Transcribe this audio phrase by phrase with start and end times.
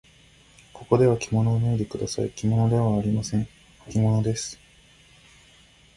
[0.73, 2.31] ここではきものを脱いでください。
[2.31, 3.41] きものではありません。
[3.41, 3.47] は
[3.91, 4.57] きものです。